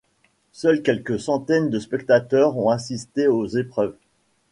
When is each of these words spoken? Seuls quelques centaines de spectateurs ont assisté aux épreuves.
Seuls 0.51 0.81
quelques 0.81 1.19
centaines 1.19 1.69
de 1.69 1.77
spectateurs 1.77 2.57
ont 2.57 2.71
assisté 2.71 3.27
aux 3.27 3.45
épreuves. 3.45 3.93